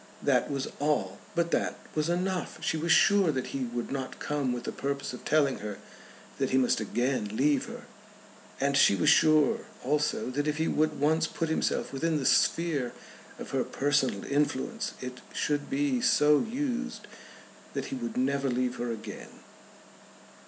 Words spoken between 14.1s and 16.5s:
influence it should be so